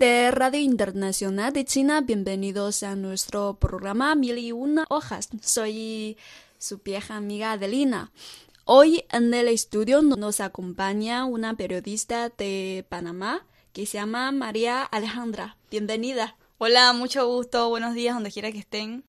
[0.00, 5.28] De Radio Internacional de China, bienvenidos a nuestro programa Mil y una hojas.
[5.42, 6.16] Soy
[6.56, 8.10] su vieja amiga Adelina.
[8.64, 15.58] Hoy en el estudio nos acompaña una periodista de Panamá que se llama María Alejandra.
[15.70, 16.34] Bienvenida.
[16.56, 19.04] Hola, mucho gusto, buenos días donde quiera que estén.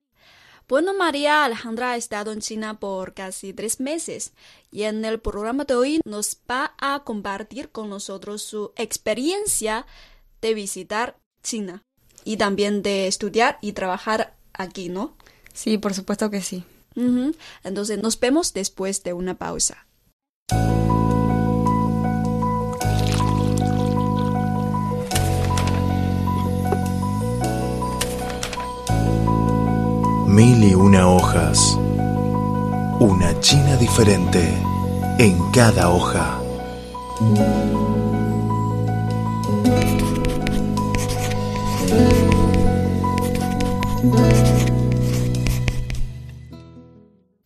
[0.67, 4.33] Bueno, María Alejandra ha estado en China por casi tres meses
[4.71, 9.85] y en el programa de hoy nos va a compartir con nosotros su experiencia
[10.41, 11.83] de visitar China
[12.23, 15.15] y también de estudiar y trabajar aquí, ¿no?
[15.53, 16.63] Sí, por supuesto que sí.
[17.63, 19.87] Entonces nos vemos después de una pausa.
[30.27, 31.77] Mil y una hojas.
[32.99, 34.53] Una China diferente
[35.17, 36.41] en cada hoja.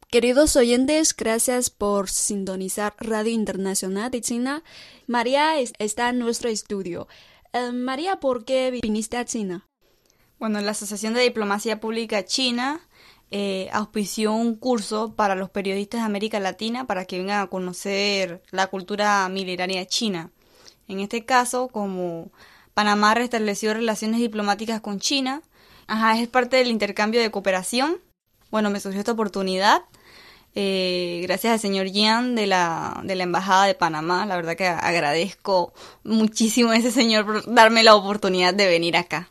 [0.09, 4.63] Queridos oyentes, gracias por sintonizar Radio Internacional de China.
[5.07, 7.09] María está en nuestro estudio.
[7.51, 9.67] Eh, María, ¿por qué viniste a China?
[10.39, 12.79] Bueno, la Asociación de Diplomacia Pública China
[13.31, 18.41] eh, auspició un curso para los periodistas de América Latina para que vengan a conocer
[18.51, 20.31] la cultura milenaria china.
[20.87, 22.31] En este caso, como
[22.73, 25.41] Panamá restableció relaciones diplomáticas con China,
[25.87, 27.97] ajá, es parte del intercambio de cooperación.
[28.51, 29.83] Bueno, me surgió esta oportunidad
[30.57, 34.25] eh, gracias al señor Yan de la, de la Embajada de Panamá.
[34.25, 35.73] La verdad que agradezco
[36.03, 39.29] muchísimo a ese señor por darme la oportunidad de venir acá.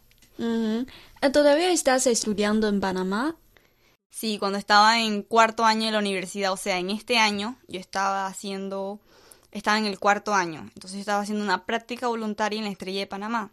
[1.32, 3.36] ¿Todavía estás estudiando en Panamá?
[4.10, 7.80] Sí, cuando estaba en cuarto año de la universidad, o sea, en este año, yo
[7.80, 9.00] estaba haciendo,
[9.50, 13.00] estaba en el cuarto año, entonces yo estaba haciendo una práctica voluntaria en la Estrella
[13.00, 13.50] de Panamá,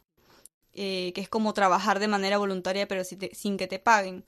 [0.74, 4.24] eh, que es como trabajar de manera voluntaria pero sin que te paguen.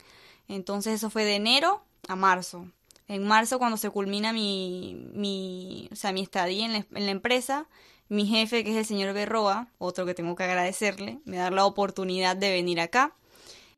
[0.48, 2.68] Entonces eso fue de enero a marzo
[3.08, 7.68] en marzo cuando se culmina mi, mi, o sea, mi estadía en la, empresa,
[8.10, 11.66] mi jefe, que es el señor Berroa, otro que tengo que agradecerle, me da la
[11.66, 13.16] oportunidad de venir acá.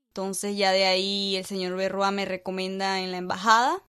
[0.09, 3.83] Entonces ya de ahí el señor Berroa me recomienda en la embajada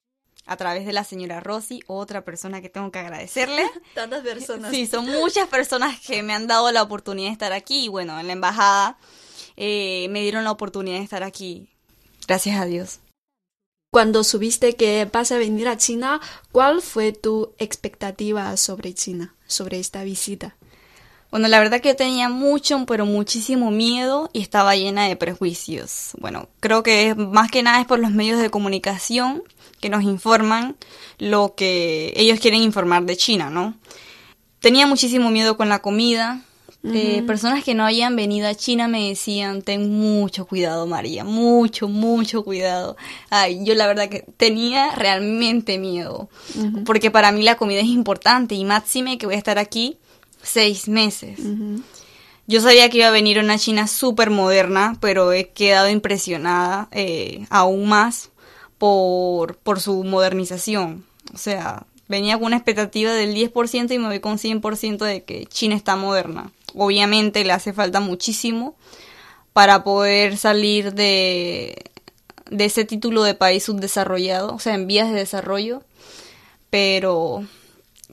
[0.45, 3.63] a través de la señora Rossi, otra persona que tengo que agradecerle.
[3.93, 4.71] Tantas personas.
[4.71, 8.19] Sí, son muchas personas que me han dado la oportunidad de estar aquí y bueno,
[8.19, 8.97] en la embajada
[9.55, 11.69] eh, me dieron la oportunidad de estar aquí.
[12.27, 12.99] Gracias a Dios.
[13.91, 16.19] Cuando subiste que vas a venir a China,
[16.51, 20.55] ¿cuál fue tu expectativa sobre China, sobre esta visita?
[21.29, 26.11] Bueno, la verdad que yo tenía mucho, pero muchísimo miedo y estaba llena de prejuicios.
[26.19, 29.43] Bueno, creo que más que nada es por los medios de comunicación
[29.83, 30.77] que nos informan
[31.19, 33.75] lo que ellos quieren informar de China, ¿no?
[34.61, 36.39] Tenía muchísimo miedo con la comida,
[36.85, 41.89] eh, personas que no habían venido a China me decían, ten mucho cuidado María, mucho,
[41.89, 42.95] mucho cuidado.
[43.29, 46.29] Ay, yo la verdad que tenía realmente miedo,
[46.85, 49.97] porque para mí la comida es importante y máxime que voy a estar aquí
[50.41, 51.39] seis meses.
[52.47, 57.45] Yo sabía que iba a venir una China súper moderna, pero he quedado impresionada eh,
[57.50, 58.29] aún más
[58.78, 61.06] por, por su modernización.
[61.34, 65.45] O sea, venía con una expectativa del 10% y me voy con 100% de que
[65.45, 68.75] China está moderna obviamente le hace falta muchísimo
[69.53, 71.91] para poder salir de,
[72.50, 75.83] de ese título de país subdesarrollado, o sea, en vías de desarrollo.
[76.69, 77.45] Pero,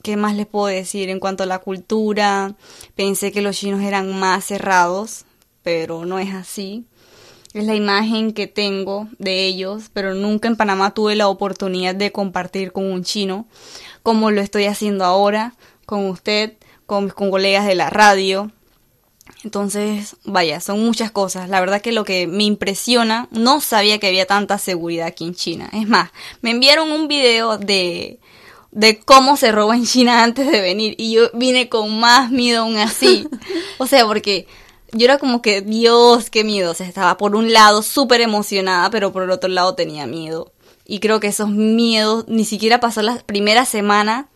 [0.03, 2.55] ¿qué más les puedo decir en cuanto a la cultura?
[2.95, 5.25] Pensé que los chinos eran más cerrados,
[5.63, 6.85] pero no es así.
[7.53, 12.13] Es la imagen que tengo de ellos, pero nunca en Panamá tuve la oportunidad de
[12.13, 13.47] compartir con un chino,
[14.05, 15.55] como lo estoy haciendo ahora
[15.85, 16.53] con usted
[16.87, 18.53] con mis colegas de la radio.
[19.43, 21.49] Entonces, vaya, son muchas cosas.
[21.49, 25.35] La verdad que lo que me impresiona, no sabía que había tanta seguridad aquí en
[25.35, 25.71] China.
[25.73, 26.11] Es más,
[26.43, 28.21] me enviaron un video de,
[28.71, 32.63] de cómo se roba en China antes de venir y yo vine con más miedo
[32.63, 33.27] aún así.
[33.79, 34.47] O sea, porque
[34.93, 36.73] yo era como que, Dios, qué miedo.
[36.73, 40.53] O sea, estaba por un lado súper emocionada, pero por el otro lado tenía miedo.
[40.85, 44.29] Y creo que esos miedos ni siquiera pasó la primera semana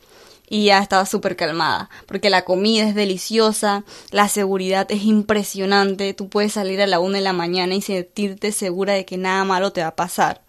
[0.48, 6.28] y ya estaba súper calmada, porque la comida es deliciosa, la seguridad es impresionante, tú
[6.28, 9.72] puedes salir a la una de la mañana y sentirte segura de que nada malo
[9.72, 10.42] te va a pasar.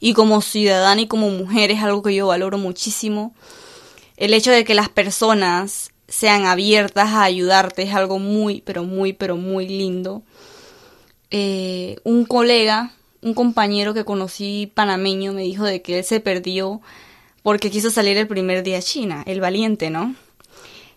[0.00, 3.34] Y como ciudadana y como mujer es algo que yo valoro muchísimo.
[4.16, 9.12] El hecho de que las personas sean abiertas a ayudarte es algo muy, pero muy,
[9.12, 10.22] pero muy lindo.
[11.30, 16.80] Eh, un colega, un compañero que conocí panameño me dijo de que él se perdió
[17.42, 20.14] porque quiso salir el primer día a China, el valiente, ¿no?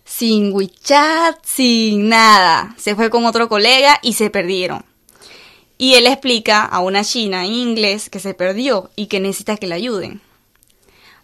[0.04, 2.74] Sin WeChat, sin nada.
[2.78, 4.84] Se fue con otro colega y se perdieron.
[5.78, 9.66] Y él explica a una china en inglés que se perdió y que necesita que
[9.66, 10.20] le ayuden.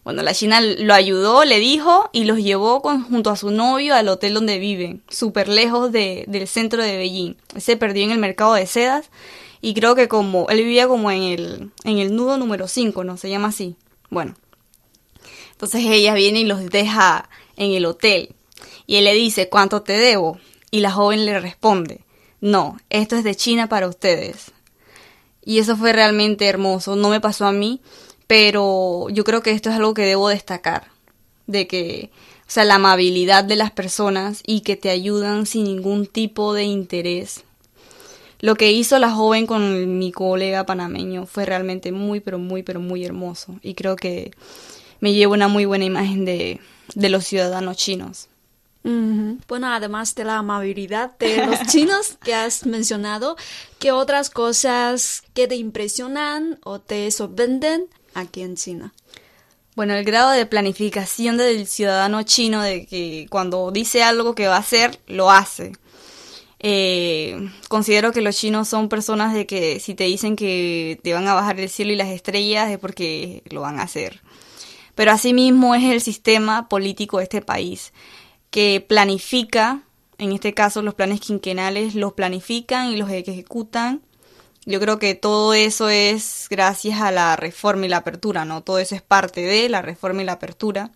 [0.09, 4.09] Bueno, la china lo ayudó, le dijo y los llevó junto a su novio al
[4.09, 7.37] hotel donde viven, súper lejos del centro de Beijing.
[7.59, 9.11] se perdió en el mercado de sedas
[9.61, 13.19] y creo que como él vivía como en el, en el nudo número 5, ¿no?
[13.19, 13.77] Se llama así.
[14.09, 14.35] Bueno,
[15.53, 17.29] entonces ella viene y los deja
[17.59, 18.35] en el hotel.
[18.87, 20.41] Y él le dice, ¿cuánto te debo?
[20.71, 22.01] Y la joven le responde,
[22.41, 24.53] no, esto es de China para ustedes.
[25.45, 26.97] Y eso fue realmente hermoso.
[26.97, 27.83] No me pasó a mí,
[28.29, 30.93] pero yo creo que esto es algo que debo destacar.
[31.49, 32.11] De que,
[32.43, 36.65] o sea, la amabilidad de las personas y que te ayudan sin ningún tipo de
[36.65, 37.43] interés.
[38.41, 42.81] Lo que hizo la joven con mi colega panameño fue realmente muy, pero muy, pero
[42.81, 43.59] muy hermoso.
[43.63, 44.31] Y creo que
[45.01, 46.61] me llevo una muy buena imagen de,
[46.95, 48.29] de los ciudadanos chinos.
[49.49, 53.37] Bueno, además de la amabilidad de los chinos que has mencionado,
[53.79, 58.93] ¿qué otras cosas que te impresionan o te sorprenden aquí en China?
[59.77, 64.57] Bueno, el grado de planificación del ciudadano chino de que cuando dice algo que va
[64.57, 65.73] a hacer, lo hace.
[66.61, 71.29] Eh, considero que los chinos son personas de que si te dicen que te van
[71.29, 74.21] a bajar el cielo y las estrellas es porque lo van a hacer
[74.99, 77.93] pero asimismo es el sistema político de este país
[78.51, 79.83] que planifica,
[80.19, 84.03] en este caso los planes quinquenales los planifican y los ejecutan.
[84.69, 88.63] Yo creo que todo eso es gracias a la reforma y la apertura, ¿no?
[88.63, 90.91] Todo eso es parte de la reforma y la apertura.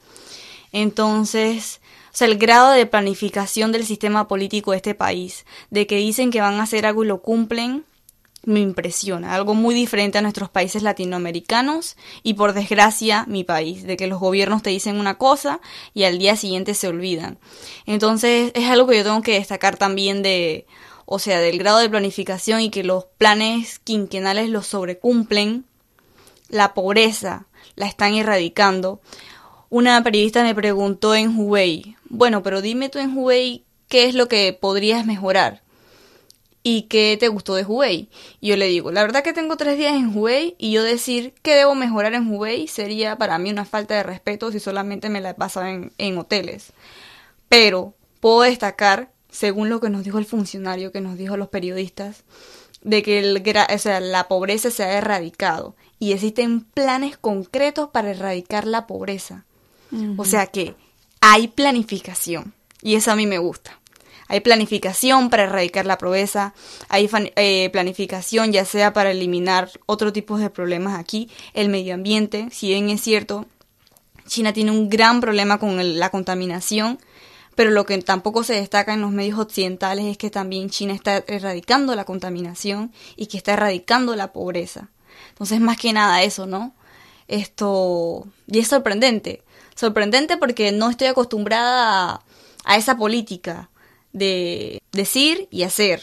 [0.73, 1.81] Entonces,
[2.13, 6.31] o sea, el grado de planificación del sistema político de este país, de que dicen
[6.31, 7.87] que van a hacer algo y lo cumplen,
[8.45, 13.97] me impresiona, algo muy diferente a nuestros países latinoamericanos y por desgracia mi país, de
[13.97, 15.63] que los gobiernos te dicen una cosa
[15.95, 17.39] y al día siguiente se olvidan.
[17.87, 20.67] Entonces es algo que yo tengo que destacar también de,
[21.15, 25.67] o sea, del grado de planificación y que los planes quinquenales los sobrecumplen,
[26.49, 29.03] la pobreza la están erradicando.
[29.69, 34.27] Una periodista me preguntó en Hubei, bueno, pero dime tú en Hubei qué es lo
[34.27, 35.63] que podrías mejorar.
[36.63, 38.09] ¿Y qué te gustó de Hubei?
[38.41, 41.35] Y yo le digo, la verdad que tengo tres días en Hubei y yo decir
[41.43, 45.21] qué debo mejorar en Hubei sería para mí una falta de respeto si solamente me
[45.21, 46.73] la he pasado en, en hoteles.
[47.51, 52.23] Pero puedo destacar, según lo que nos dijo el funcionario, que nos dijo los periodistas,
[52.83, 53.43] de que el,
[53.73, 59.45] o sea, la pobreza se ha erradicado y existen planes concretos para erradicar la pobreza.
[60.17, 60.75] O sea que
[61.21, 63.79] hay planificación y eso a mí me gusta.
[64.29, 66.55] Hay planificación para erradicar la pobreza,
[66.89, 72.49] hay eh, planificación ya sea para eliminar otro tipo de problemas aquí, el medio ambiente,
[72.51, 73.47] si bien es cierto,
[74.27, 76.99] China tiene un gran problema con la contaminación,
[77.55, 81.23] pero lo que tampoco se destaca en los medios occidentales es que también China está
[81.27, 84.89] erradicando la contaminación y que está erradicando la pobreza.
[85.31, 86.75] Entonces, más que nada eso, ¿no?
[87.29, 89.43] Esto, y es sorprendente,
[89.75, 92.23] sorprendente porque no estoy acostumbrada
[92.65, 93.71] a esa política
[94.13, 96.03] de decir y hacer,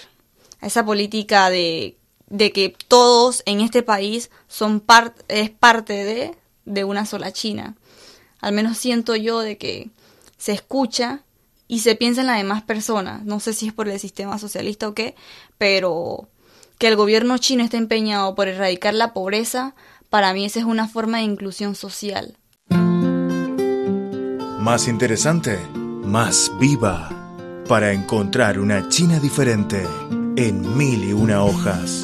[0.61, 1.97] a esa política de,
[2.27, 6.35] de que todos en este país son part, es parte de,
[6.65, 7.75] de una sola China.
[8.39, 9.89] Al menos siento yo de que
[10.37, 11.23] se escucha
[11.69, 13.23] y se piensa en las demás personas.
[13.23, 15.15] No sé si es por el sistema socialista o qué,
[15.57, 16.27] pero
[16.79, 19.75] que el gobierno chino esté empeñado por erradicar la pobreza,
[20.09, 22.37] para mí esa es una forma de inclusión social.
[24.59, 25.59] Más interesante,
[26.03, 27.09] más viva
[27.67, 29.85] para encontrar una China diferente
[30.35, 32.03] en mil y una hojas.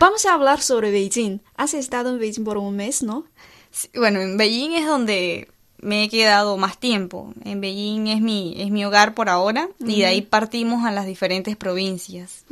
[0.00, 1.40] Vamos a hablar sobre Beijing.
[1.58, 3.26] Has estado en Beijing por un mes, ¿no?
[3.94, 5.48] bueno, en Beijing es donde
[5.82, 7.34] me he quedado más tiempo.
[7.44, 11.04] En Beijing es mi, es mi hogar por ahora y de ahí partimos a las
[11.04, 12.46] diferentes provincias.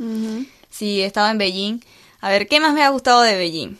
[0.69, 1.79] Sí, he estado en Beijing.
[2.21, 3.77] A ver, ¿qué más me ha gustado de Beijing?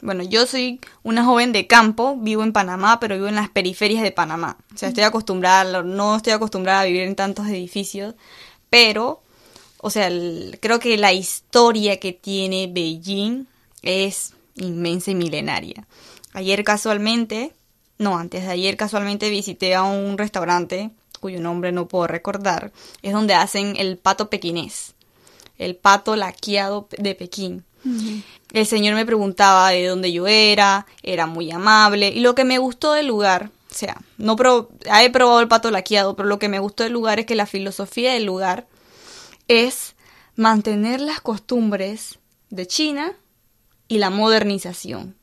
[0.00, 4.02] Bueno, yo soy una joven de campo, vivo en Panamá, pero vivo en las periferias
[4.02, 4.56] de Panamá.
[4.74, 8.14] O sea, estoy acostumbrada, no estoy acostumbrada a vivir en tantos edificios,
[8.70, 9.20] pero,
[9.82, 10.10] o sea,
[10.60, 13.46] creo que la historia que tiene Beijing
[13.82, 15.86] es inmensa y milenaria.
[16.34, 17.52] Ayer casualmente,
[17.98, 22.72] no, antes de ayer casualmente visité a un restaurante cuyo nombre no puedo recordar,
[23.02, 24.94] es donde hacen el pato pequinés,
[25.58, 27.64] el pato laqueado de Pekín.
[28.52, 32.58] El señor me preguntaba de dónde yo era, era muy amable y lo que me
[32.58, 34.36] gustó del lugar, o sea, no
[35.00, 37.46] he probado el pato laqueado, pero lo que me gustó del lugar es que la
[37.46, 38.66] filosofía del lugar
[39.50, 39.96] es
[40.36, 43.14] mantener las costumbres de China
[43.88, 45.16] y la modernización.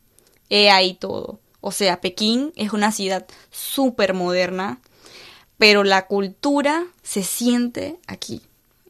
[0.49, 1.39] He ahí todo.
[1.61, 4.81] O sea, Pekín es una ciudad súper moderna,
[5.57, 8.41] pero la cultura se siente aquí.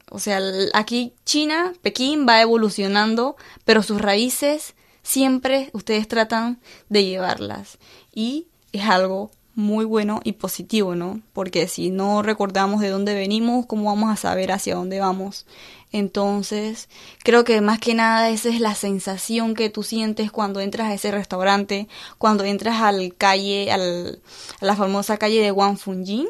[0.09, 0.41] O sea,
[0.73, 7.77] aquí China, Pekín va evolucionando, pero sus raíces siempre ustedes tratan de llevarlas.
[8.11, 11.19] Y es algo muy bueno y positivo, ¿no?
[11.33, 15.47] Porque si no recordamos de dónde venimos, ¿cómo vamos a saber hacia dónde vamos?
[15.91, 16.89] Entonces,
[17.23, 20.93] creo que más que nada esa es la sensación que tú sientes cuando entras a
[20.93, 21.87] ese restaurante,
[22.19, 24.19] cuando entras al calle, al,
[24.61, 26.27] a la famosa calle de Wang Funjin,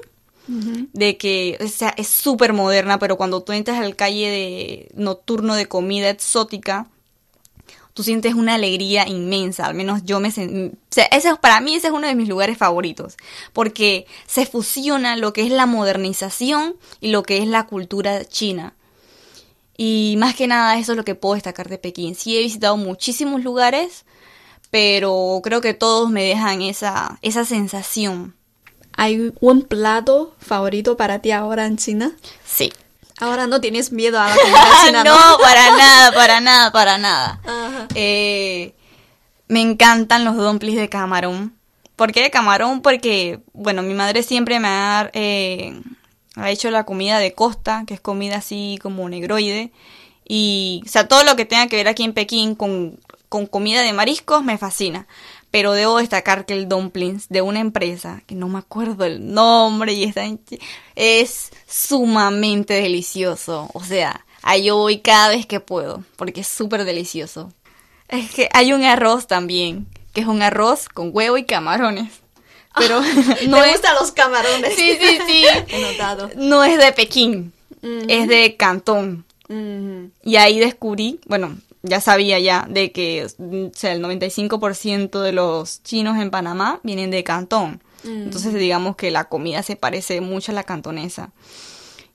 [0.94, 5.56] de que o sea, es súper moderna, pero cuando tú entras al calle de nocturno
[5.56, 6.88] de comida exótica,
[7.98, 11.88] tú sientes una alegría inmensa, al menos yo me o sea, ese, para mí ese
[11.88, 13.18] es uno de mis lugares favoritos,
[13.54, 18.76] porque se fusiona lo que es la modernización y lo que es la cultura china.
[19.78, 22.14] Y más que nada eso es lo que puedo destacar de Pekín.
[22.14, 24.06] Sí he visitado muchísimos lugares,
[24.70, 28.36] pero creo que todos me dejan esa, esa sensación.
[28.94, 32.16] ¿Hay un plato favorito para ti ahora en China?
[32.46, 32.72] Sí.
[33.20, 34.36] Ahora no tienes miedo a la
[34.92, 35.04] ¿no?
[35.04, 37.42] no, para nada, para nada, para nada.
[37.96, 38.74] Eh,
[39.48, 41.56] me encantan los dumplings de camarón.
[41.96, 42.82] ¿Por qué de camarón?
[42.82, 45.82] Porque, bueno, mi madre siempre me ha eh,
[46.38, 49.72] ha hecho la comida de costa, que es comida así como negroide.
[50.28, 53.82] Y, o sea, todo lo que tenga que ver aquí en Pekín con, con comida
[53.82, 55.08] de mariscos me fascina.
[55.58, 59.92] Pero debo destacar que el dumplings de una empresa, que no me acuerdo el nombre
[59.94, 60.24] y está
[60.96, 63.68] es sumamente delicioso.
[63.74, 67.52] O sea, ahí yo voy cada vez que puedo, porque es súper delicioso.
[68.08, 72.22] Es que hay un arroz también, que es un arroz con huevo y camarones
[72.76, 73.02] pero
[73.48, 74.76] no Me gustan los camarones.
[74.76, 75.44] Sí, sí, sí.
[75.70, 76.30] He notado.
[76.36, 79.26] No es de Pekín, es de Cantón.
[80.24, 85.84] Y ahí descubrí, bueno, ya sabía ya de que o sea, el 95% de los
[85.84, 87.82] chinos en Panamá vienen de Cantón.
[88.04, 91.32] Entonces digamos que la comida se parece mucho a la cantonesa.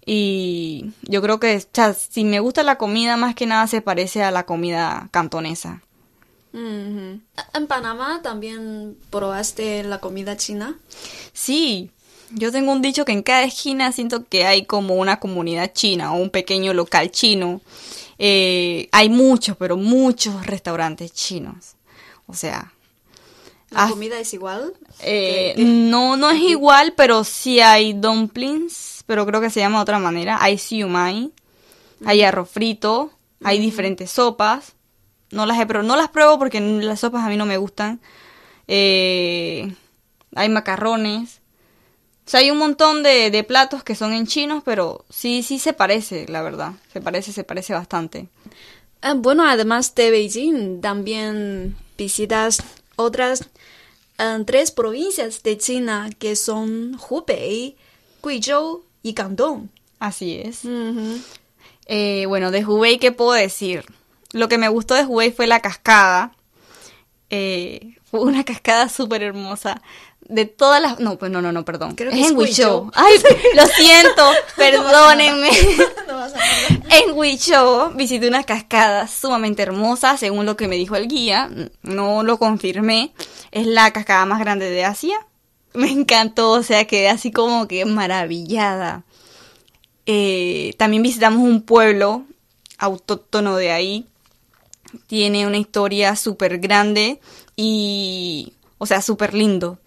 [0.04, 4.22] Y yo creo que o si me gusta la comida más que nada se parece
[4.22, 5.82] a la comida cantonesa.
[6.52, 7.22] ¿En
[7.66, 10.78] Panamá también probaste la comida china?
[11.32, 11.90] Sí,
[12.30, 16.12] yo tengo un dicho que en cada esquina siento que hay como una comunidad china
[16.12, 17.60] o un pequeño local chino.
[18.18, 21.76] Eh, hay muchos, pero muchos restaurantes chinos.
[22.26, 22.72] O sea...
[23.70, 24.74] ¿La comida es igual?
[25.00, 29.82] Eh, no, no es igual, pero sí hay dumplings, pero creo que se llama de
[29.82, 30.36] otra manera.
[30.42, 31.32] Hay siumai,
[32.04, 34.74] hay arroz frito, hay diferentes sopas.
[35.30, 38.00] No las, he, no las pruebo porque las sopas a mí no me gustan.
[38.68, 39.74] Eh,
[40.34, 41.41] hay macarrones.
[42.24, 45.72] O sea, hay un montón de, platos que son en chinos, pero sí, sí se
[45.72, 46.72] parece, la verdad.
[46.92, 48.28] Se parece, se parece bastante.
[49.00, 52.62] Ah, bueno, además de Beijing, también visitas
[52.96, 53.48] otras
[54.18, 57.76] ah, tres provincias de China que son Hubei,
[58.22, 59.70] Guizhou y Cantón.
[59.98, 60.62] Así es.
[61.86, 63.84] Eh, bueno, de Hubei, ¿qué puedo decir?
[64.32, 66.34] Lo que me gustó de Hubei fue la cascada.
[67.30, 69.82] Eh, fue una cascada súper hermosa.
[70.28, 71.00] De todas las...
[71.00, 71.94] No, pues no, no, no, perdón.
[71.94, 72.38] Creo es que es en.
[72.38, 72.90] Huichol.
[72.94, 73.14] Ay,
[73.54, 75.50] lo siento, perdónenme.
[76.90, 81.50] En Huichol visité una cascada sumamente hermosa, según lo que me dijo el guía.
[81.82, 83.12] No lo confirmé.
[83.50, 85.26] Es la cascada más grande de Asia.
[85.74, 89.04] Me encantó, o sea, quedé así como que maravillada.
[90.06, 92.24] Eh, también visitamos un pueblo
[92.78, 94.06] autóctono de ahí.
[95.06, 97.20] Tiene una historia súper grande
[97.56, 99.78] y, o sea, súper lindo.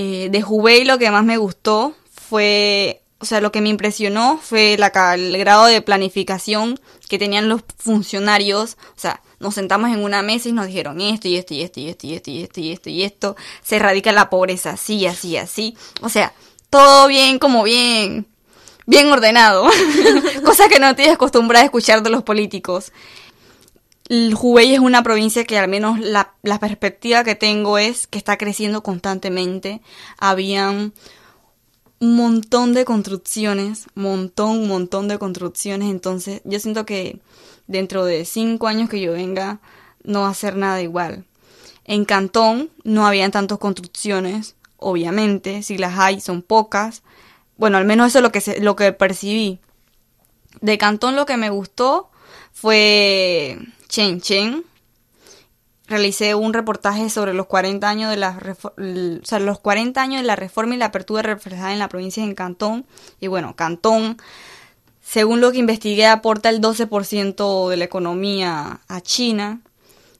[0.00, 4.38] Eh, de Hubei lo que más me gustó fue, o sea, lo que me impresionó
[4.40, 6.78] fue la, el grado de planificación
[7.08, 8.76] que tenían los funcionarios.
[8.96, 11.80] O sea, nos sentamos en una mesa y nos dijeron esto y esto y esto
[11.80, 13.36] y esto y esto y esto y esto y esto.
[13.60, 15.76] Se erradica la pobreza así, así, así.
[16.00, 16.32] O sea,
[16.70, 18.28] todo bien, como bien,
[18.86, 19.68] bien ordenado.
[20.44, 22.92] Cosa que no estoy acostumbrada a escuchar de los políticos.
[24.10, 28.82] Hubei es una provincia que al menos la, perspectiva que tengo es que está creciendo
[28.82, 29.82] constantemente.
[30.18, 30.94] Habían
[32.00, 35.90] un montón de construcciones, montón, montón de construcciones.
[35.90, 37.20] Entonces yo siento que
[37.66, 39.60] dentro de cinco años que yo venga
[40.04, 41.24] no va a ser nada igual.
[41.84, 47.02] En Cantón no habían tantas construcciones, obviamente, si las hay son pocas.
[47.56, 49.58] Bueno, al menos eso es lo que, se- lo que percibí.
[50.60, 52.10] De Cantón lo que me gustó
[52.52, 54.64] fue Chen Chen.
[55.86, 60.26] Realicé un reportaje sobre los 40 años de la o sea, los 40 años de
[60.26, 62.84] la reforma y la apertura reflejada en la provincia de Cantón.
[63.20, 64.18] Y bueno, Cantón,
[65.02, 69.62] según lo que investigué, aporta el 12% de la economía a China.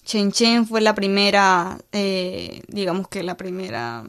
[0.07, 4.05] Shenzhen fue la primera, eh, digamos que la primera,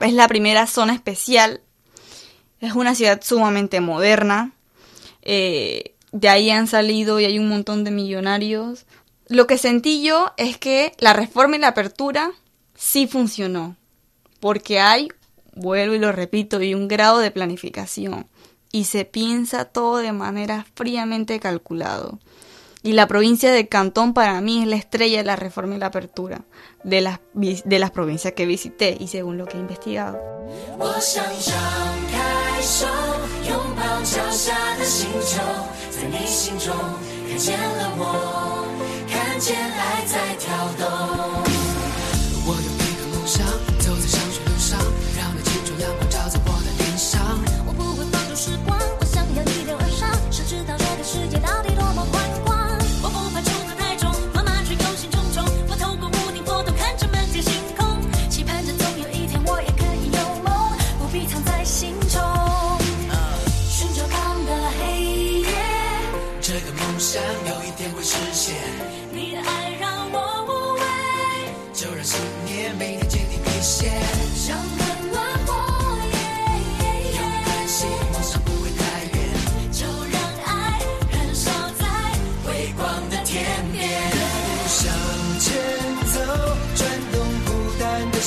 [0.00, 1.60] es la primera zona especial.
[2.58, 4.50] Es una ciudad sumamente moderna.
[5.22, 8.86] Eh, de ahí han salido y hay un montón de millonarios.
[9.26, 12.30] Lo que sentí yo es que la reforma y la apertura
[12.76, 13.76] sí funcionó.
[14.38, 15.08] Porque hay,
[15.56, 18.28] vuelvo y lo repito, y un grado de planificación.
[18.70, 22.20] Y se piensa todo de manera fríamente calculado.
[22.84, 25.86] Y la provincia de Cantón para mí es la estrella de la reforma y la
[25.86, 26.44] apertura
[26.84, 30.20] de las, de las provincias que visité y según lo que he investigado.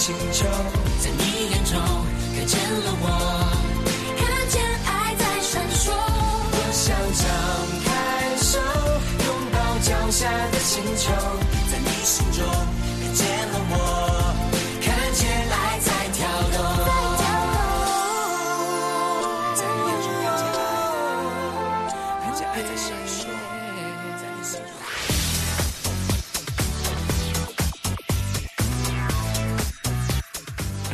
[0.08, 0.48] 星球，
[1.04, 1.76] 在你眼中
[2.34, 3.06] 看见了我。
[4.15, 5.91] 看见爱在闪烁。
[6.50, 7.28] 我想张
[7.84, 7.91] 开
[8.38, 8.56] 手，
[9.26, 11.12] 拥抱脚下的星球，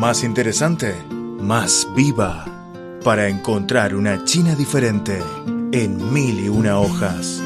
[0.00, 2.46] Más interesante, más viva,
[3.04, 5.22] para encontrar una China diferente
[5.72, 7.42] en mil y una hojas.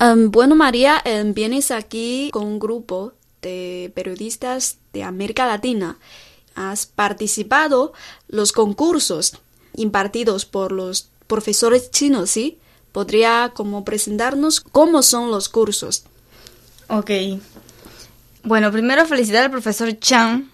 [0.00, 5.96] Em, bueno, María, em, vienes aquí con un grupo de periodistas de América Latina.
[6.56, 7.92] Has participado
[8.26, 9.38] los concursos
[9.76, 12.58] impartidos por los profesores chinos, ¿sí?
[12.90, 16.02] ¿Podría como presentarnos cómo son los cursos?
[16.88, 17.12] Ok.
[18.44, 20.50] Bueno, primero felicitar al profesor Chan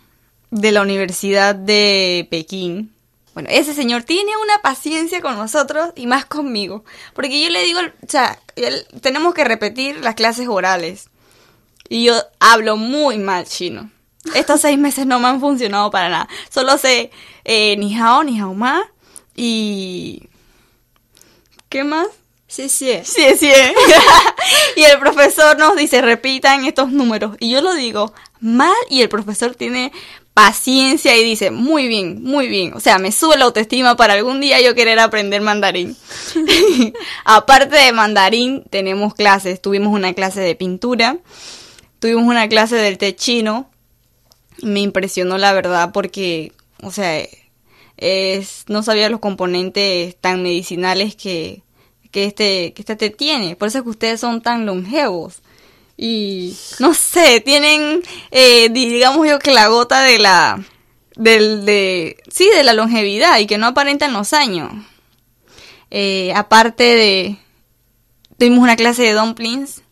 [0.53, 2.94] de la Universidad de Pekín.
[3.35, 6.85] Bueno, ese señor tiene una paciencia con nosotros y más conmigo.
[7.14, 8.38] Porque yo le digo, o sea,
[9.00, 11.11] tenemos que repetir las clases orales.
[11.88, 13.90] Y yo hablo muy mal chino.
[14.37, 16.29] Estos seis meses no me han funcionado para nada.
[16.48, 17.11] Solo sé
[17.44, 18.85] eh, ni hao, ni hao ma
[19.35, 20.29] y...
[21.68, 22.07] ¿Qué más?
[22.50, 22.98] Sí, sí.
[23.04, 23.52] Sí, sí.
[24.76, 27.36] y el profesor nos dice, repitan estos números.
[27.38, 29.92] Y yo lo digo mal y el profesor tiene
[30.34, 32.74] paciencia y dice, muy bien, muy bien.
[32.74, 35.96] O sea, me sube la autoestima para algún día yo querer aprender mandarín.
[37.24, 39.62] Aparte de mandarín, tenemos clases.
[39.62, 41.18] Tuvimos una clase de pintura,
[42.00, 43.70] tuvimos una clase del té chino.
[44.60, 47.22] Me impresionó la verdad porque, o sea,
[47.96, 51.62] es, no sabía los componentes tan medicinales que,
[52.11, 53.57] que este, que este té tiene.
[53.57, 55.42] Por eso es que ustedes son tan longevos.
[55.96, 60.64] Y no sé, tienen, eh, digamos yo que la gota de la,
[61.16, 64.73] del, de, sí, de la longevidad y que no aparentan los años.
[65.90, 67.38] Eh, aparte de,
[68.38, 69.83] tuvimos una clase de dumplings.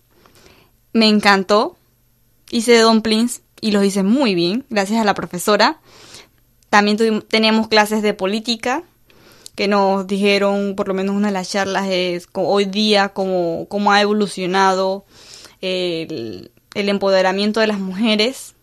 [0.93, 1.77] Me encantó.
[2.51, 5.81] Hice dumplings y los hice muy bien, gracias a la profesora.
[6.71, 8.85] También tuvimos, teníamos clases de política
[9.59, 13.91] que nos dijeron, por lo menos una de las charlas es hoy día cómo, cómo
[13.91, 15.05] ha evolucionado
[15.61, 18.55] el, empoderamiento de las mujeres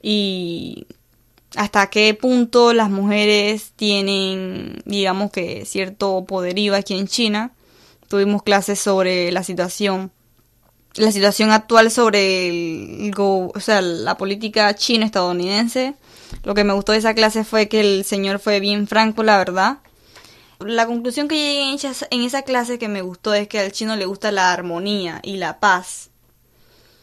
[0.00, 0.86] y
[1.56, 7.50] hasta qué punto las mujeres tienen, digamos que cierto poderío aquí en China.
[8.06, 10.12] Tuvimos clases sobre la situación,
[10.94, 15.94] la situación actual sobre el, o sea, la política chino-estadounidense.
[16.44, 19.36] Lo que me gustó de esa clase fue que el señor fue bien franco, la
[19.36, 19.78] verdad.
[20.60, 21.76] La conclusión que llegué
[22.10, 25.36] en esa, clase que me gustó es que al chino le gusta la armonía y
[25.36, 26.10] la paz.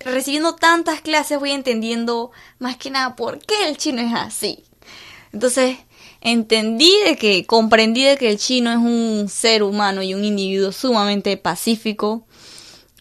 [0.04, 4.64] Recibiendo tantas clases voy entendiendo más que nada por qué el chino es así.
[5.32, 5.78] Entonces
[6.22, 10.72] entendí de que, comprendí de que el chino es un ser humano y un individuo
[10.72, 12.26] sumamente pacífico.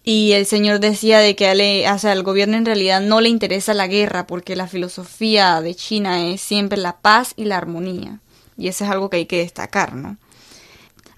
[0.05, 4.27] Y el señor decía de que al gobierno en realidad no le interesa la guerra
[4.27, 8.21] porque la filosofía de China es siempre la paz y la armonía.
[8.59, 10.19] Y eso es algo que hay que destacar, ¿no?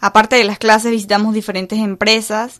[0.06, 2.58] Aparte de las clases visitamos diferentes empresas,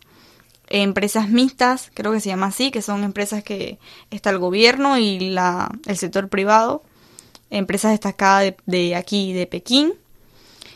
[0.67, 3.77] empresas mixtas, creo que se llama así, que son empresas que
[4.09, 6.81] está el gobierno y la, el sector privado,
[7.51, 9.93] empresas destacadas de, aquí, de Pekín.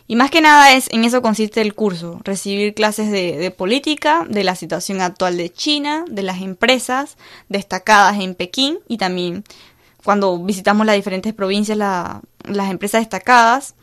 [0.06, 4.44] Y más que nada es en eso consiste el curso, recibir clases de, política, de
[4.44, 9.44] la situación actual de China, de las empresas destacadas en Pekín y también
[10.04, 13.74] cuando visitamos las diferentes provincias, la- las empresas destacadas,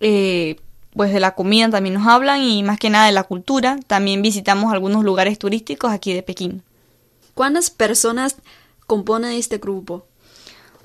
[0.00, 0.60] eh,
[0.96, 3.78] pues de la comida también nos hablan y más que nada de la cultura.
[3.86, 6.62] También visitamos algunos lugares turísticos aquí de Pekín.
[7.34, 8.36] ¿Cuántas personas
[8.86, 10.06] componen este grupo?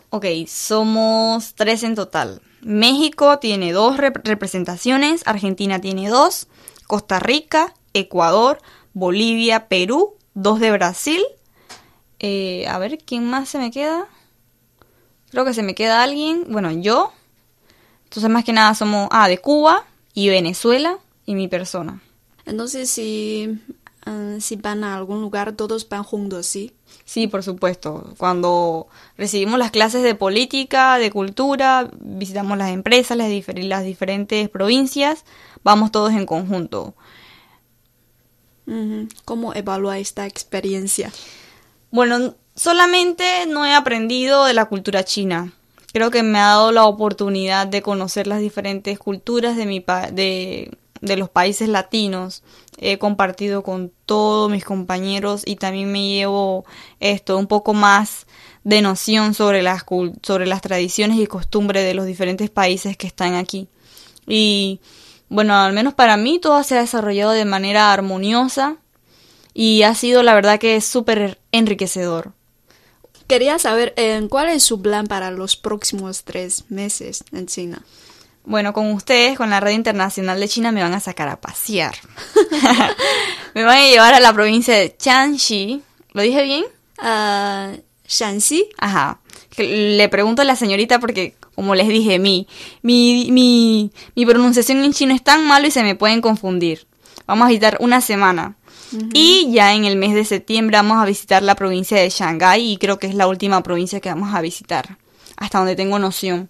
[0.09, 2.41] Ok, somos tres en total.
[2.61, 6.47] México tiene dos rep- representaciones, Argentina tiene dos,
[6.87, 8.59] Costa Rica, Ecuador,
[8.93, 11.21] Bolivia, Perú, dos de Brasil.
[12.17, 14.07] Eh, a ver, ¿quién más se me queda?
[15.29, 16.45] Creo que se me queda alguien.
[16.49, 17.13] Bueno, yo.
[18.05, 19.85] Entonces, más que nada somos, ah, de Cuba
[20.19, 22.01] y Venezuela y mi persona.
[22.45, 23.60] Entonces, si,
[24.05, 26.73] ah, si van a algún lugar, todos van juntos, ¿sí?
[27.05, 28.13] Sí, por supuesto.
[28.17, 34.49] Cuando recibimos las clases de política, de cultura, visitamos las empresas, las, difer- las diferentes
[34.49, 35.23] provincias,
[35.63, 36.95] vamos todos en conjunto.
[39.25, 41.12] ¿Cómo evalúa esta experiencia?
[41.91, 45.53] Bueno, solamente no he aprendido de la cultura china.
[45.91, 50.12] Creo que me ha dado la oportunidad de conocer las diferentes culturas de, mi pa-
[50.12, 50.71] de,
[51.02, 52.43] de los países latinos.
[52.78, 56.65] He compartido con todos mis compañeros y también me llevo
[56.99, 58.28] esto un poco más
[58.63, 59.84] de noción sobre las,
[60.21, 63.67] sobre las tradiciones y costumbres de los diferentes países que están aquí.
[64.28, 64.80] Y
[65.28, 68.78] bueno, al menos para mí todo se ha desarrollado de manera armoniosa
[69.54, 72.34] y ha sido la verdad que es súper enriquecedor.
[73.29, 77.83] Quería saber eh, cuál es su plan para los próximos tres meses en China.
[78.43, 81.93] Bueno, con ustedes, con la Red Internacional de China, me van a sacar a pasear.
[83.53, 85.83] me van a llevar a la provincia de Jiangxi.
[86.13, 86.65] ¿Lo dije bien?
[86.97, 87.73] Ah,
[88.07, 88.67] Shanxi.
[88.79, 89.19] Ajá.
[89.55, 92.47] Le pregunto a la señorita porque, como les dije, mi,
[92.81, 96.87] mi, mi, mi pronunciación en chino es tan malo y se me pueden confundir.
[97.27, 98.55] Vamos a visitar una semana.
[99.13, 102.78] Y ya en el mes de septiembre vamos a visitar la provincia de Shanghái y
[102.78, 104.97] creo que es la última provincia que vamos a visitar.
[105.38, 106.49] Hasta donde tengo noción.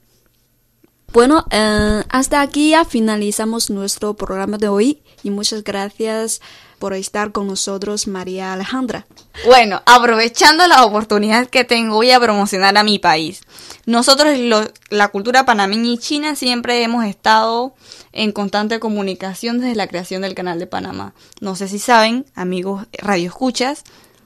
[1.11, 6.39] Bueno, eh, hasta aquí ya finalizamos nuestro programa de hoy y muchas gracias
[6.79, 9.05] por estar con nosotros, María Alejandra.
[9.45, 13.41] Bueno, aprovechando la oportunidad que tengo, voy a promocionar a mi país.
[13.85, 14.37] Nosotros,
[14.89, 17.73] la cultura panameña y china, siempre hemos estado
[18.11, 21.13] en constante comunicación desde la creación del canal de Panamá.
[21.41, 23.83] No sé si saben, amigos radioescuchas,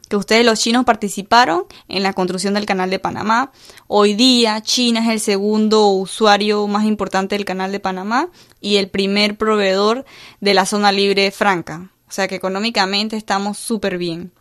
[0.09, 3.51] que ustedes los chinos participaron en la construcción del canal de Panamá.
[3.87, 8.29] Hoy día China es el segundo usuario más importante del canal de Panamá
[8.61, 10.05] y el primer proveedor
[10.39, 11.89] de la zona libre franca.
[12.13, 14.31] O sea que económicamente estamos súper bien.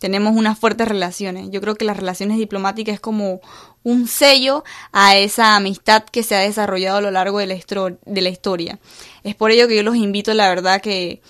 [0.00, 1.48] Tenemos unas fuertes relaciones.
[1.52, 3.40] Yo creo que las relaciones diplomáticas es como
[3.84, 7.54] un sello a esa amistad que se ha desarrollado a lo largo de la,
[8.04, 8.80] de la historia.
[9.22, 11.22] Es por ello que yo los invito, la verdad, que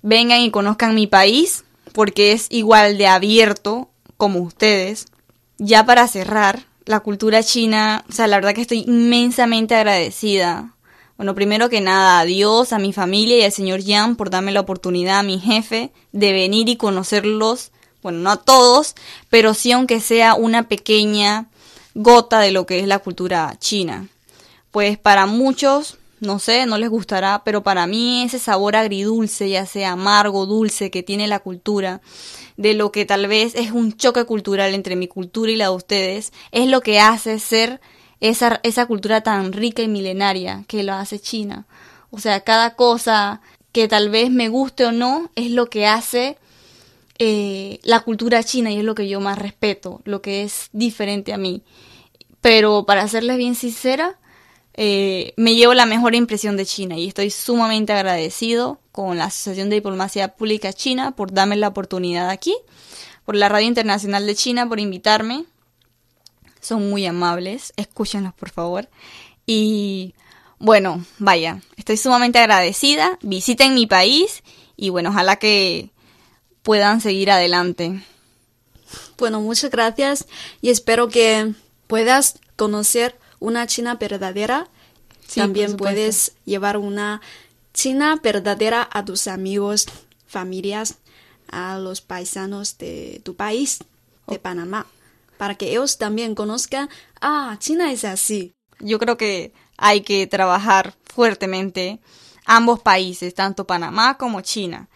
[0.00, 5.04] vengan y conozcan mi país, porque es igual de abierto como ustedes.
[5.58, 10.76] Ya para cerrar, la cultura china, o sea, la verdad que estoy inmensamente agradecida.
[11.22, 14.50] Bueno, primero que nada, a Dios, a mi familia y al señor Yang por darme
[14.50, 17.70] la oportunidad, a mi jefe, de venir y conocerlos,
[18.02, 18.96] bueno, no a todos,
[19.30, 21.46] pero sí aunque sea una pequeña
[21.94, 24.08] gota de lo que es la cultura china.
[24.72, 29.64] Pues para muchos, no sé, no les gustará, pero para mí ese sabor agridulce, ya
[29.64, 32.00] sea amargo, dulce, que tiene la cultura,
[32.56, 35.76] de lo que tal vez es un choque cultural entre mi cultura y la de
[35.76, 37.80] ustedes, es lo que hace ser
[38.22, 41.66] esa, esa cultura tan rica y milenaria que lo hace China.
[42.10, 43.40] O sea, cada cosa
[43.72, 46.38] que tal vez me guste o no es lo que hace
[47.18, 51.32] eh, la cultura china y es lo que yo más respeto, lo que es diferente
[51.32, 51.62] a mí.
[52.40, 54.18] Pero para serles bien sincera,
[54.74, 59.68] eh, me llevo la mejor impresión de China y estoy sumamente agradecido con la Asociación
[59.68, 62.54] de Diplomacia Pública China por darme la oportunidad aquí,
[63.24, 65.44] por la Radio Internacional de China por invitarme.
[66.62, 68.88] Son muy amables, escúchenlos por favor.
[69.44, 70.14] Y
[70.58, 73.18] bueno, vaya, estoy sumamente agradecida.
[73.20, 74.42] Visiten mi país
[74.76, 75.90] y bueno, ojalá que
[76.62, 78.04] puedan seguir adelante.
[79.18, 80.26] Bueno, muchas gracias
[80.60, 81.52] y espero que
[81.88, 84.68] puedas conocer una China verdadera.
[85.26, 87.20] Sí, También puedes llevar una
[87.74, 89.86] China verdadera a tus amigos,
[90.26, 90.96] familias,
[91.50, 93.80] a los paisanos de tu país,
[94.28, 94.86] de Panamá,
[95.42, 96.88] para que ellos también conozcan,
[97.20, 98.54] ah, China es así.
[98.78, 101.98] Yo creo que hay que trabajar fuertemente
[102.46, 104.88] ambos países, tanto Panamá como China.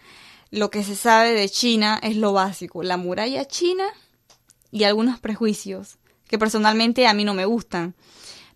[0.49, 3.87] Lo que se sabe de China es lo básico, la muralla china
[4.71, 5.97] y algunos prejuicios
[6.29, 7.93] que personalmente a mí no me gustan.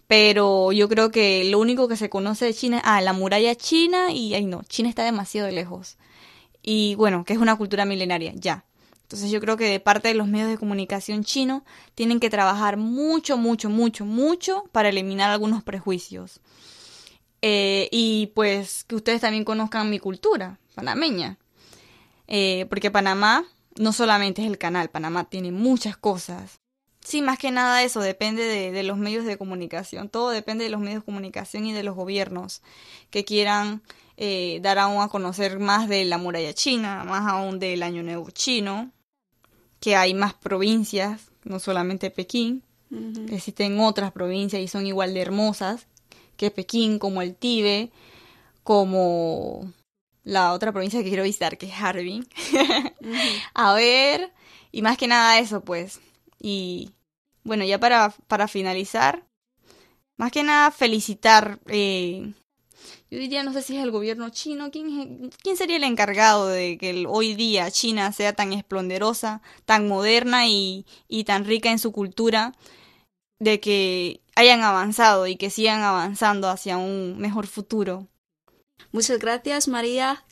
[0.07, 3.53] Pero yo creo que lo único que se conoce de China es ah, la muralla
[3.55, 5.97] china y ay no, China está demasiado lejos.
[6.63, 8.63] Y bueno, que es una cultura milenaria, ya.
[9.11, 11.63] Entonces yo creo que de parte de los medios de comunicación chinos
[11.95, 16.39] tienen que trabajar mucho, mucho, mucho, mucho para eliminar algunos prejuicios.
[17.41, 21.37] Eh, y pues que ustedes también conozcan mi cultura panameña.
[22.27, 23.43] Eh, porque Panamá
[23.75, 26.61] no solamente es el canal, Panamá tiene muchas cosas.
[27.01, 30.07] Sí, más que nada eso depende de, de los medios de comunicación.
[30.07, 32.61] Todo depende de los medios de comunicación y de los gobiernos
[33.09, 33.81] que quieran
[34.23, 38.29] eh, dar aún a conocer más de la muralla china, más aún del Año Nuevo
[38.29, 38.91] chino,
[39.81, 42.63] que hay más provincias, no solamente Pekín.
[43.29, 45.87] Existen otras provincias y son igual de hermosas
[46.37, 47.91] que Pekín, como el Tíbet,
[48.63, 49.73] como
[50.23, 52.27] la otra provincia que quiero visitar, que es Harbin.
[53.53, 54.31] A ver,
[54.71, 55.99] y más que nada eso, pues.
[56.39, 56.91] Y
[57.43, 59.25] bueno, ya para, para finalizar,
[60.17, 62.33] más que nada felicitar, eh,
[63.11, 66.89] yo diría, no sé si es el gobierno chino, ¿quién, sería el encargado de que
[66.91, 71.91] el- hoy día China sea tan esplendorosa, tan moderna y, y tan rica en su
[71.91, 72.55] cultura,
[73.39, 78.07] de que hayan avanzado y que sigan avanzando hacia un mejor futuro.
[78.93, 80.23] Muchas gracias, María.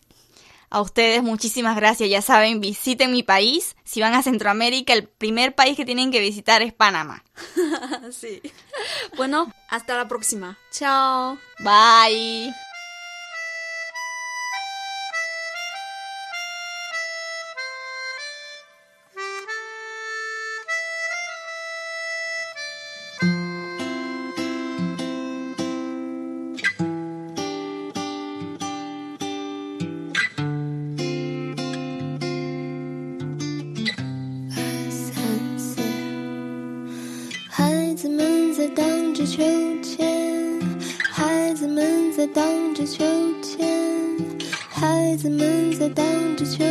[0.70, 2.10] A ustedes muchísimas gracias.
[2.10, 3.76] Ya saben, visiten mi país.
[3.84, 7.24] Si van a Centroamérica, el primer país que tienen que visitar es Panamá.
[8.12, 8.42] sí.
[9.18, 10.58] Bueno, hasta la próxima.
[10.72, 11.38] Chao.
[11.60, 12.54] Bye.
[42.34, 43.04] 荡着秋
[43.42, 43.68] 千，
[44.70, 46.06] 孩子们在荡
[46.38, 46.64] 着秋